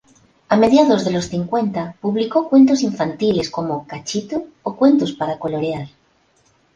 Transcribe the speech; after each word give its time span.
A 0.49 0.55
medianos 0.57 1.05
de 1.05 1.11
los 1.11 1.25
cincuenta 1.25 1.95
publicó 2.01 2.49
cuentos 2.49 2.81
infantiles 2.81 3.51
como 3.51 3.85
"Cachito" 3.85 4.45
o 4.63 4.75
cuentos 4.75 5.11
para 5.11 5.37
colorear. 5.37 5.89